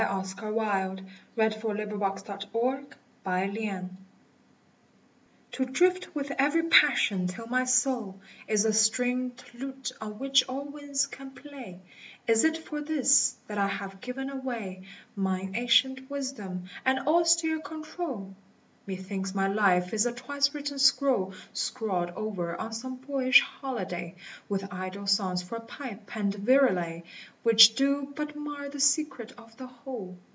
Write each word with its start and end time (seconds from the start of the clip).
Oxford, 0.03 0.55
March, 0.55 0.99
1878 1.35 2.51
\* 2.51 2.51
POEMS 2.51 2.85
MDCCCLXXXI 3.23 3.59
HELAS! 3.59 3.85
TO 5.51 5.65
drift 5.65 6.15
with 6.15 6.31
every 6.39 6.63
passion 6.63 7.27
till 7.27 7.45
my 7.45 7.63
soul 7.65 8.19
Is 8.47 8.65
a 8.65 8.73
stringed 8.73 9.43
lute 9.53 9.91
on 10.01 10.17
which 10.17 10.43
all 10.49 10.65
winds 10.65 11.05
can 11.05 11.29
play, 11.29 11.81
Is 12.25 12.43
it 12.43 12.57
for 12.57 12.81
this 12.81 13.35
that 13.45 13.59
I 13.59 13.67
have 13.67 14.01
given 14.01 14.31
away 14.31 14.87
Mine 15.15 15.53
ancient 15.55 16.09
wisdom, 16.09 16.63
and 16.83 16.99
austere 17.01 17.59
control 17.59 18.33
t 18.87 18.97
Methinhs 18.97 19.35
my 19.35 19.47
life 19.47 19.93
is 19.93 20.07
a 20.07 20.11
twice 20.11 20.55
written 20.55 20.79
scroll 20.79 21.35
Scrawled 21.53 22.09
over 22.15 22.59
on 22.59 22.73
some 22.73 22.95
boyish 22.95 23.39
holiday 23.39 24.15
With 24.49 24.73
idle 24.73 25.05
songs 25.05 25.43
for 25.43 25.59
pipe 25.59 26.15
and 26.17 26.33
virelay, 26.33 27.03
Which 27.43 27.75
do 27.75 28.11
but 28.15 28.35
mar 28.35 28.69
the 28.69 28.79
secret 28.79 29.33
of 29.37 29.55
the 29.57 29.67
whole. 29.67 30.17